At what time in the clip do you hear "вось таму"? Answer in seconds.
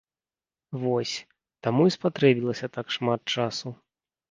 0.85-1.81